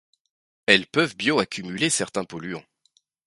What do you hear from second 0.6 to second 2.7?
Elles peuvent bioaccumuler certains polluants.